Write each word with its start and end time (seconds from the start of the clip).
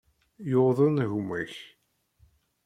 Yuḍen 0.49 0.95
gma-k. 1.11 1.53